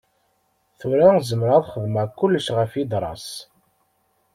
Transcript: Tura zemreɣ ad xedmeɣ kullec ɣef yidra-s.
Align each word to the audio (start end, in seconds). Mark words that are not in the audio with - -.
Tura 0.79 1.09
zemreɣ 1.29 1.55
ad 1.57 1.67
xedmeɣ 1.73 2.07
kullec 2.17 2.47
ɣef 2.57 2.71
yidra-s. 2.75 3.27